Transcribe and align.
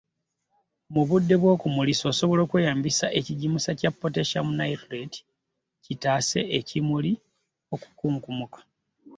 Mu 0.93 1.01
budde 1.07 1.33
obw’okumulisa 1.37 2.03
osobola 2.11 2.41
okweyambisa 2.43 3.05
ekigimusa 3.19 3.69
kya 3.79 3.91
Potassium 3.99 4.47
nitrate 4.57 5.17
kitaase 5.83 6.39
ekimuli 6.59 7.11
okukunkumuka. 7.73 8.59